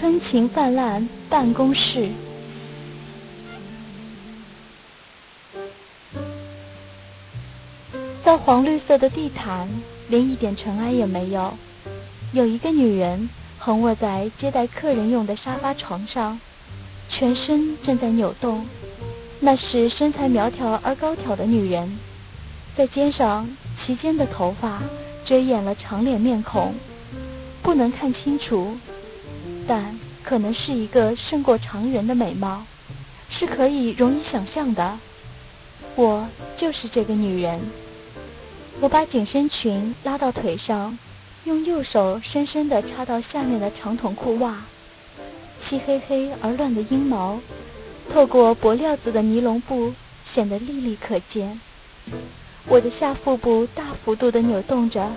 [0.00, 2.08] 春情泛滥办公室，
[8.24, 9.68] 在黄绿色的地毯，
[10.08, 11.52] 连一点尘埃也没有。
[12.32, 16.40] 有一个女人横卧在接待客人用的沙发床上，
[17.10, 18.64] 全身正在扭动。
[19.40, 21.98] 那是身材苗条而高挑的女人，
[22.74, 24.80] 在肩上齐肩的头发
[25.26, 26.72] 遮掩了长脸面孔，
[27.62, 28.78] 不能看清楚。
[29.70, 32.64] 但可能是一个胜过常人的美貌，
[33.30, 34.98] 是可以容易想象的。
[35.94, 36.26] 我
[36.58, 37.60] 就是这个女人。
[38.80, 40.98] 我把紧身裙拉到腿上，
[41.44, 44.56] 用右手深深地插到下面的长筒裤袜，
[45.68, 47.38] 漆黑黑而乱的阴毛，
[48.12, 49.94] 透过薄料子的尼龙布
[50.34, 51.60] 显得历历可见。
[52.66, 55.08] 我的下腹部大幅度地扭动着。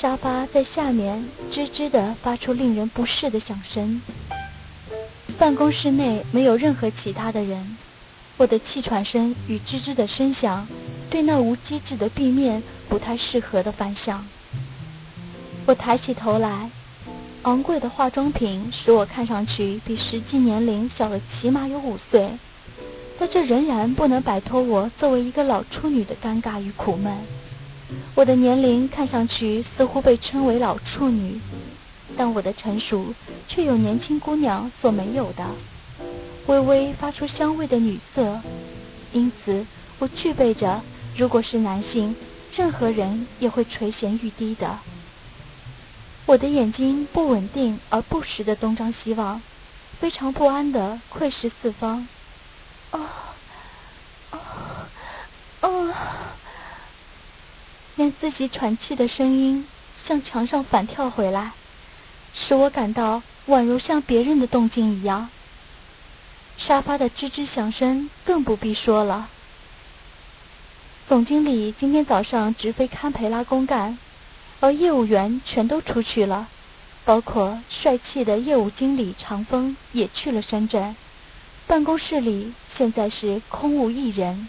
[0.00, 4.00] 沙发在下面吱吱的发出令人不适的响声。
[5.38, 7.76] 办公室内没有任何其他的人，
[8.36, 10.68] 我的气喘声与吱吱的声响
[11.10, 14.24] 对那无机质的壁面不太适合的反响。
[15.66, 16.70] 我抬起头来，
[17.42, 22.30] 昂贵的化妆品使我看上去比实际年龄小了起码有五岁，
[23.18, 27.12] 但这仍然不能摆脱我作为一个老处女的尴尬与苦闷。
[28.14, 31.40] 我的年龄看上去似乎被称为老处女，
[32.16, 33.14] 但我的成熟
[33.48, 35.44] 却有年轻姑娘所没有的
[36.46, 38.40] 微微发出香味的女色，
[39.12, 39.66] 因此
[39.98, 40.82] 我具备着
[41.16, 42.14] 如果是男性，
[42.56, 44.78] 任何人也会垂涎欲滴的。
[46.26, 49.40] 我的眼睛不稳定而不时的东张西望，
[49.98, 52.06] 非常不安的窥视四方。
[52.90, 53.00] 啊
[54.30, 54.38] 啊
[55.60, 55.68] 啊！
[57.98, 59.66] 连自己喘气的声音
[60.06, 61.50] 向墙上反跳回来，
[62.32, 65.28] 使我感到宛如像别人的动静一样。
[66.58, 69.28] 沙发的吱吱响声更不必说了。
[71.08, 73.98] 总经理今天早上直飞堪培拉公干，
[74.60, 76.46] 而业务员全都出去了，
[77.04, 80.94] 包括帅气的业务经理长风也去了深圳。
[81.66, 84.48] 办公室里现在是空无一人。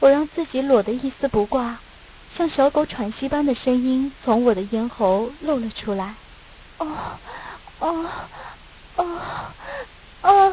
[0.00, 1.78] 我让自己裸得一丝不挂。
[2.36, 6.14] 像小狗喘息般的声音从我的咽喉露了出来。
[6.78, 6.88] 哦，
[7.78, 8.06] 哦，
[8.96, 9.20] 哦，
[10.22, 10.52] 哦！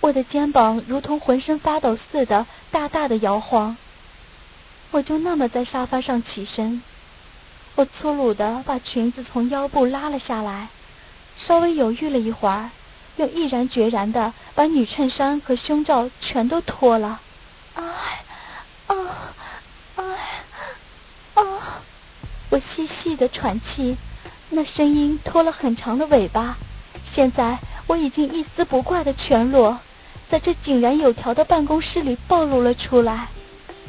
[0.00, 3.76] 我的肩膀如同浑身发抖似的，大大的摇晃。
[4.92, 6.80] 我就那么在沙发上起身，
[7.74, 10.68] 我粗鲁的把裙子从腰部拉了下来，
[11.46, 12.70] 稍微犹豫了一会儿，
[13.16, 17.20] 又毅然决然的把女衬衫和胸罩全都脱了。
[17.74, 17.82] 啊，
[18.86, 18.94] 啊！
[18.94, 19.34] 啊！
[22.50, 23.96] 我细细的喘气，
[24.50, 26.56] 那声音拖了很长的尾巴。
[27.14, 29.78] 现在我已经一丝不挂的全裸，
[30.30, 33.28] 在这井然有条的办公室里暴露了出来。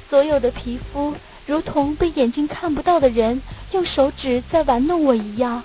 [0.10, 1.16] 所有的皮肤
[1.46, 5.64] 如同被眼睛看不到的人用手指在玩弄我一样，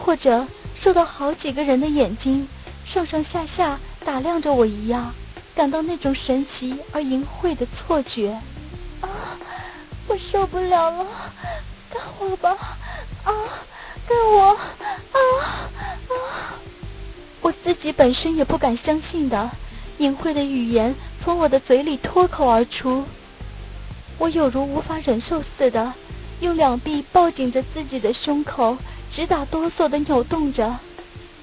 [0.00, 0.46] 或者
[0.82, 2.48] 受到好几个人的眼睛
[2.84, 5.14] 上上下下打量着我一样，
[5.54, 8.40] 感到那种神奇而淫秽的错觉。
[9.02, 9.08] 啊！
[10.08, 11.06] 我受不了了，
[12.22, 12.50] 爸爸！
[13.24, 13.32] 啊，
[14.06, 14.50] 干我！
[14.52, 15.18] 啊
[16.08, 16.54] 啊！
[17.40, 19.50] 我自己本身也不敢相信的
[19.98, 20.94] 淫秽的语言
[21.24, 23.04] 从我的嘴里脱口而出，
[24.18, 25.92] 我有如无法忍受似的，
[26.40, 28.76] 用两臂抱紧着自己的胸口，
[29.14, 30.76] 直打哆嗦的扭动着。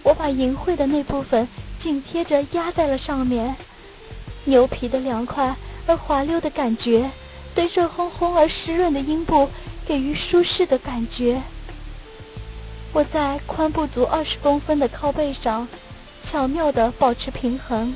[0.04, 1.48] 我把淫秽的那部分
[1.84, 3.56] 紧贴着压在了上面，
[4.46, 5.56] 牛皮的凉快
[5.88, 7.10] 而滑溜的感觉。
[7.56, 9.50] 对热烘烘而湿润的阴部
[9.90, 11.42] 给予舒适的感觉。
[12.94, 15.68] 我在宽不足二十公分的靠背上
[16.30, 17.96] 巧妙地保持平衡，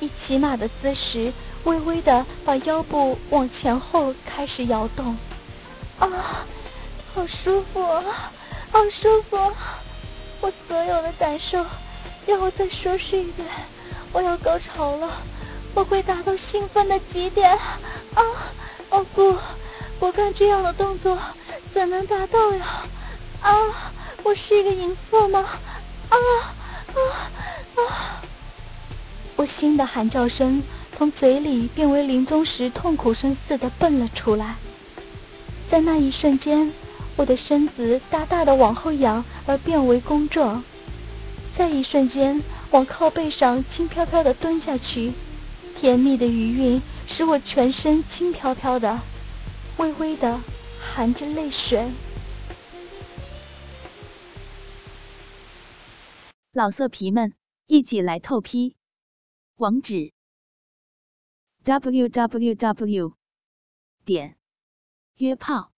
[0.00, 1.32] 以骑马的姿势
[1.62, 5.16] 微微地把腰部往前后开始摇动。
[6.00, 6.44] 啊，
[7.14, 8.02] 好舒服啊，
[8.72, 9.36] 好舒服！
[10.40, 11.64] 我所有的感受，
[12.26, 13.46] 让我再舒适一点。
[14.12, 15.08] 我要高潮了，
[15.74, 17.48] 我会达到兴奋的极点。
[17.52, 18.22] 啊！
[18.90, 19.36] 哦不，
[20.00, 21.18] 我看这样的动作
[21.74, 22.84] 怎能达到呀？
[23.42, 23.52] 啊，
[24.22, 25.40] 我是一个淫妇吗？
[25.40, 27.00] 啊啊
[27.74, 28.22] 啊！
[29.36, 29.46] 我！
[29.58, 30.62] 心的喊叫声
[30.96, 34.54] 从嘴里变为临终时痛苦声似的蹦了出来。
[35.68, 36.72] 在那一瞬间，
[37.16, 40.62] 我的身子大大的往后仰而变为弓状，
[41.56, 42.40] 在一瞬间
[42.70, 45.12] 往靠背上轻飘飘的蹲下去。
[45.80, 46.82] 甜蜜的余韵
[47.16, 48.98] 使我全身轻飘飘的，
[49.78, 50.42] 微微的
[50.80, 51.94] 含着泪水。
[56.50, 57.36] 老色皮们，
[57.66, 58.74] 一起来透批！
[59.54, 60.12] 网址
[61.62, 63.16] ：w w w
[64.04, 64.36] 点
[65.18, 65.72] 约炮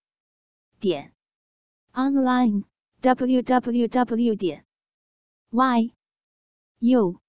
[0.78, 1.14] 点
[1.92, 2.64] online
[3.02, 4.64] w w w 点
[5.50, 5.94] y
[6.78, 7.20] u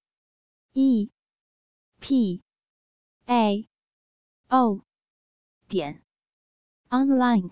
[0.72, 1.10] e
[2.00, 2.42] p
[3.26, 3.68] a
[4.48, 4.86] o
[5.68, 6.02] 点
[6.92, 7.52] online。